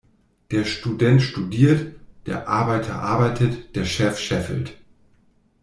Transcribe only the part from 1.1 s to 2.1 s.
studiert,